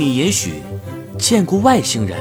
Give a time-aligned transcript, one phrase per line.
[0.00, 0.62] 你也许
[1.18, 2.16] 见过外星人，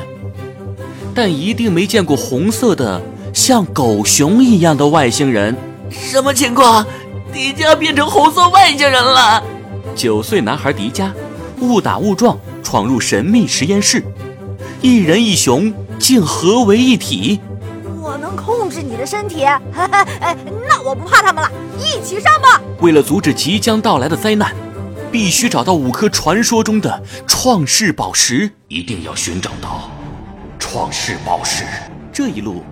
[1.15, 3.01] 但一定没见过红色的
[3.33, 5.55] 像狗熊一样的外星人。
[5.89, 6.85] 什么情况？
[7.31, 9.41] 迪迦变成红色外星人了？
[9.95, 11.09] 九岁男孩迪迦
[11.61, 14.03] 误打误撞闯入神秘实验室，
[14.81, 17.39] 一人一熊竟合为一体。
[18.01, 19.45] 我能控制你的身体，
[19.79, 20.35] 哎，
[20.67, 22.61] 那我不怕他们了，一起上吧！
[22.81, 24.53] 为了阻止即将到来的灾难，
[25.11, 29.89] 必须找到五颗传说中的创世宝石，一定要寻找到
[30.59, 31.63] 创世宝石。
[32.13, 32.63] 这一路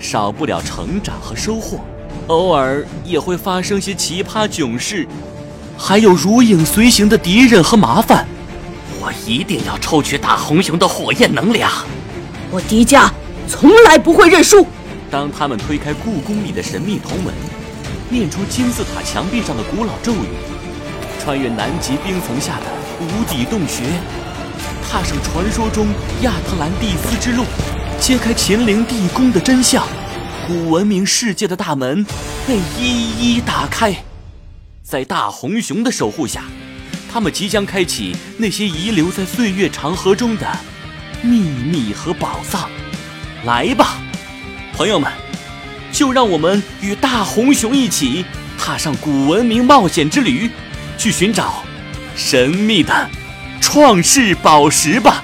[0.00, 1.78] 少不了成长和收获，
[2.26, 5.06] 偶尔也会发生些奇葩囧事。
[5.78, 8.26] 还有如影随形的敌人和麻烦，
[9.00, 11.70] 我一定要抽取大红熊的火焰能量。
[12.50, 13.08] 我迪迦
[13.48, 14.66] 从来不会认输。
[15.12, 17.32] 当他们推开故宫里的神秘铜门，
[18.08, 20.26] 念出金字塔墙壁上的古老咒语，
[21.24, 22.66] 穿越南极冰层下的
[23.00, 23.82] 无底洞穴，
[24.86, 25.86] 踏上传说中
[26.20, 27.44] 亚特兰蒂斯之路，
[27.98, 29.86] 揭开秦陵地宫的真相，
[30.46, 32.04] 古文明世界的大门
[32.46, 33.96] 被一一打开。
[34.82, 36.42] 在大红熊的守护下，
[37.10, 40.46] 他们即将开启那些遗留在岁月长河中的
[41.22, 42.68] 秘密和宝藏。
[43.46, 43.96] 来吧，
[44.74, 45.10] 朋友们，
[45.90, 48.26] 就让我们与大红熊一起
[48.58, 50.50] 踏上古文明冒险之旅，
[50.96, 51.64] 去寻找
[52.14, 53.10] 神秘的
[53.60, 55.23] 创世宝石吧。